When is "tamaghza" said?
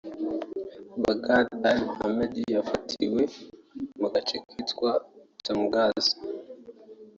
5.45-6.13